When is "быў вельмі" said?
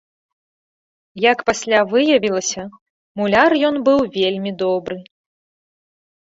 3.91-4.51